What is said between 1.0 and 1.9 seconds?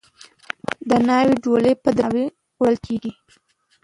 ناوې ډولۍ په